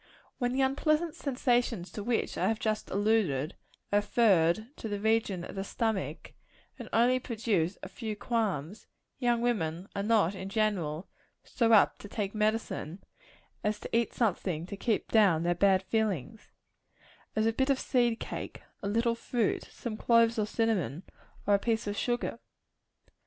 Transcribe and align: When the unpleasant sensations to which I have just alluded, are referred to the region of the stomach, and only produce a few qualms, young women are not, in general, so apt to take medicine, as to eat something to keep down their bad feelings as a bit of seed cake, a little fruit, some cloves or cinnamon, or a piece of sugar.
When 0.39 0.51
the 0.51 0.61
unpleasant 0.61 1.13
sensations 1.13 1.91
to 1.91 2.03
which 2.03 2.35
I 2.35 2.47
have 2.47 2.57
just 2.59 2.89
alluded, 2.89 3.53
are 3.93 3.97
referred 3.99 4.75
to 4.77 4.87
the 4.89 4.99
region 4.99 5.43
of 5.43 5.53
the 5.53 5.63
stomach, 5.63 6.33
and 6.79 6.89
only 6.91 7.19
produce 7.19 7.77
a 7.83 7.87
few 7.87 8.15
qualms, 8.15 8.87
young 9.19 9.41
women 9.41 9.87
are 9.95 10.01
not, 10.01 10.33
in 10.33 10.49
general, 10.49 11.07
so 11.43 11.71
apt 11.73 11.99
to 11.99 12.07
take 12.07 12.33
medicine, 12.33 13.03
as 13.63 13.79
to 13.81 13.95
eat 13.95 14.11
something 14.15 14.65
to 14.65 14.75
keep 14.75 15.11
down 15.11 15.43
their 15.43 15.53
bad 15.53 15.83
feelings 15.83 16.51
as 17.35 17.45
a 17.45 17.53
bit 17.53 17.69
of 17.69 17.77
seed 17.79 18.19
cake, 18.19 18.63
a 18.81 18.87
little 18.87 19.13
fruit, 19.13 19.65
some 19.65 19.97
cloves 19.97 20.39
or 20.39 20.47
cinnamon, 20.47 21.03
or 21.45 21.53
a 21.53 21.59
piece 21.59 21.85
of 21.85 21.95
sugar. 21.95 22.39